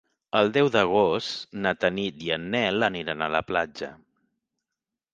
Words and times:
El 0.37 0.47
deu 0.53 0.69
d'agost 0.75 1.53
na 1.67 1.75
Tanit 1.85 2.25
i 2.29 2.33
en 2.39 2.49
Nel 2.57 2.89
aniran 2.91 3.25
a 3.27 3.31
la 3.39 3.47
platja. 3.53 3.95